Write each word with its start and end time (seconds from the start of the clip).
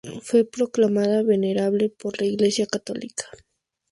Fue 0.23 0.45
proclamada 0.45 1.21
venerable 1.21 1.89
por 1.91 2.19
la 2.19 2.25
Iglesia 2.25 2.65
católica. 2.65 3.25